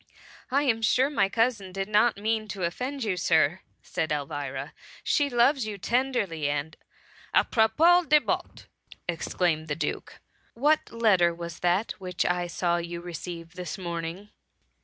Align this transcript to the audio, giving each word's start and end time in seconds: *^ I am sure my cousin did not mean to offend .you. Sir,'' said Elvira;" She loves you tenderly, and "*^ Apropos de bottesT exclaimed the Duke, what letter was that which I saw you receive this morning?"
*^ 0.01 0.03
I 0.49 0.63
am 0.63 0.81
sure 0.81 1.11
my 1.11 1.29
cousin 1.29 1.71
did 1.71 1.87
not 1.87 2.17
mean 2.17 2.47
to 2.47 2.63
offend 2.63 3.03
.you. 3.03 3.15
Sir,'' 3.17 3.61
said 3.83 4.11
Elvira;" 4.11 4.73
She 5.13 5.29
loves 5.29 5.67
you 5.67 5.77
tenderly, 5.77 6.49
and 6.49 6.75
"*^ 7.35 7.39
Apropos 7.39 8.05
de 8.05 8.19
bottesT 8.19 8.65
exclaimed 9.07 9.67
the 9.67 9.75
Duke, 9.75 10.19
what 10.55 10.91
letter 10.91 11.35
was 11.35 11.59
that 11.59 11.91
which 11.99 12.25
I 12.25 12.47
saw 12.47 12.77
you 12.77 12.99
receive 12.99 13.53
this 13.53 13.77
morning?" 13.77 14.29